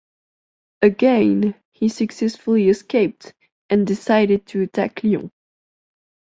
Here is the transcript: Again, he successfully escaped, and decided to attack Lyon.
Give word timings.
Again, 0.81 1.53
he 1.73 1.87
successfully 1.87 2.69
escaped, 2.69 3.35
and 3.69 3.85
decided 3.85 4.47
to 4.47 4.63
attack 4.63 5.03
Lyon. 5.03 5.29